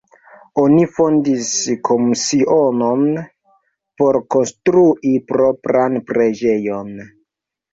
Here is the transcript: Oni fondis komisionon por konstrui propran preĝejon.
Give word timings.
Oni 0.59 0.85
fondis 0.93 1.49
komisionon 1.89 3.03
por 4.01 4.19
konstrui 4.37 5.13
propran 5.33 6.01
preĝejon. 6.11 6.91